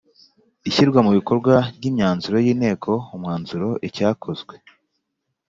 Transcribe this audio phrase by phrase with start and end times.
[0.69, 4.55] ishyirwa mu bikorwa ry’imyanzuro y’inteko umwanzuro icyakozwe